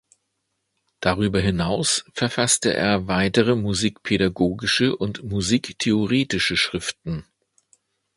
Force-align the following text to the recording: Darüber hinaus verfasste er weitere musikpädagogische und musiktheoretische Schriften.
Darüber 0.99 1.39
hinaus 1.39 2.05
verfasste 2.15 2.73
er 2.73 3.05
weitere 3.07 3.55
musikpädagogische 3.55 4.95
und 4.95 5.21
musiktheoretische 5.23 6.57
Schriften. 6.57 7.23